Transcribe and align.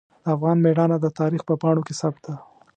د 0.23 0.25
افغان 0.35 0.57
میړانه 0.63 0.97
د 1.01 1.07
تاریخ 1.19 1.41
په 1.49 1.53
پاڼو 1.61 1.81
کې 1.87 1.93
ثبت 2.01 2.21
ده. 2.27 2.35